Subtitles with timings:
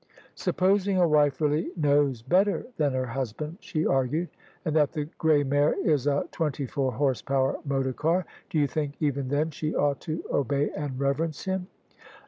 [0.33, 4.29] "Supposing a wife really knows better than her husband," she argued,"
[4.65, 8.65] and that the grey mare is a twenty four horse power motor car; do you
[8.65, 11.67] think even then she ought to obey and reverence him